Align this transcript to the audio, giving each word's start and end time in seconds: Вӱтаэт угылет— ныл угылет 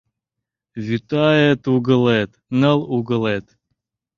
Вӱтаэт 0.85 1.63
угылет— 1.73 2.31
ныл 2.59 2.79
угылет 2.95 3.45